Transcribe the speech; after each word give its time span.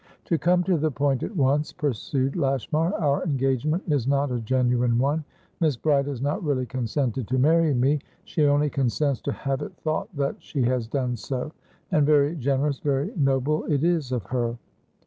"To 0.25 0.37
come 0.39 0.63
to 0.63 0.77
the 0.79 0.89
point 0.89 1.21
at 1.21 1.35
once," 1.37 1.71
pursued 1.71 2.35
Lashmar, 2.35 2.95
"our 2.99 3.23
engagement 3.23 3.83
is 3.87 4.07
not 4.07 4.31
a 4.31 4.39
genuine 4.39 4.97
one. 4.97 5.23
Miss 5.59 5.77
Bride 5.77 6.07
has 6.07 6.23
not 6.23 6.43
really 6.43 6.65
consented 6.65 7.27
to 7.27 7.37
marry 7.37 7.71
me. 7.75 7.99
She 8.25 8.43
only 8.45 8.71
consents 8.71 9.21
to 9.21 9.31
have 9.31 9.61
it 9.61 9.75
thought 9.77 10.09
that 10.15 10.37
she 10.39 10.63
has 10.63 10.87
done 10.87 11.15
so. 11.17 11.51
And 11.91 12.03
very 12.03 12.35
generous, 12.35 12.79
very 12.79 13.13
noble, 13.15 13.63
it 13.65 13.83
is 13.83 14.11
of 14.11 14.23
her." 14.23 14.57